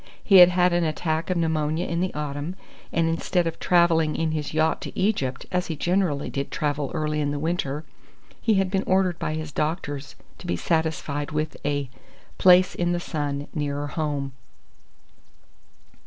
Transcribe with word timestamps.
He 0.23 0.37
had 0.37 0.49
had 0.49 0.73
an 0.73 0.83
attack 0.83 1.29
of 1.29 1.37
pneumonia 1.37 1.85
in 1.85 1.99
the 2.01 2.11
autumn, 2.15 2.55
and 2.91 3.07
instead 3.07 3.45
of 3.45 3.59
travelling 3.59 4.15
in 4.15 4.31
his 4.31 4.51
yacht 4.51 4.81
to 4.81 4.99
Egypt, 4.99 5.45
as 5.51 5.67
he 5.67 5.75
generally 5.75 6.27
did 6.27 6.49
travel 6.49 6.89
early 6.95 7.21
in 7.21 7.29
the 7.29 7.37
winter, 7.37 7.83
he 8.41 8.55
had 8.55 8.71
been 8.71 8.81
ordered 8.87 9.19
by 9.19 9.35
his 9.35 9.51
doctors 9.51 10.15
to 10.39 10.47
be 10.47 10.55
satisfied 10.55 11.29
with 11.29 11.55
a 11.63 11.87
"place 12.39 12.73
in 12.73 12.93
the 12.93 12.99
sun" 12.99 13.47
nearer 13.53 13.85
home. 13.89 14.31